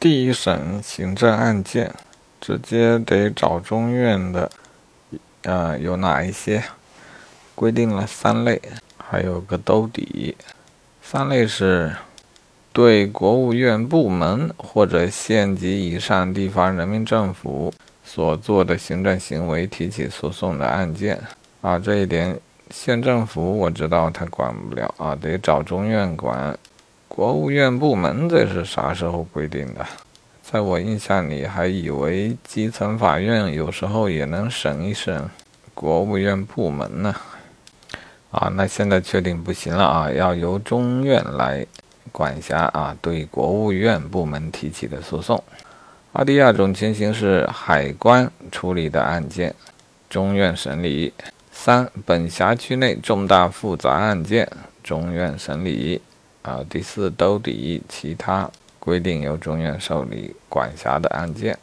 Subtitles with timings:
[0.00, 1.94] 第一审行政案件，
[2.40, 4.50] 直接得找中院的，
[5.42, 6.64] 呃，有哪一些？
[7.54, 8.62] 规定了三类，
[8.96, 10.34] 还有个兜底。
[11.02, 11.94] 三类是
[12.72, 17.70] 对国务院部门或者县级以上地方人民政府
[18.02, 21.20] 所做的行政行为提起诉讼的案件。
[21.60, 22.40] 啊，这一点
[22.70, 26.58] 县政府我知道他管不了啊，得找中院管。
[27.12, 29.84] 国务院部门这是啥时候规定的？
[30.42, 35.28] 在我印象里，还以为基层法院有时候也能审一审
[35.74, 37.12] 国务院部门呢。
[38.30, 41.66] 啊，那现在确定不行了啊，要由中院来
[42.12, 45.42] 管辖啊，对国务院部门提起的诉讼。
[46.12, 49.52] 啊，第二种情形是海关处理的案件，
[50.08, 51.12] 中院审理。
[51.50, 54.48] 三，本辖区内重大复杂案件，
[54.84, 56.00] 中院审理。
[56.42, 61.58] 啊，第四兜底，其他规定由中院受理管辖的案件。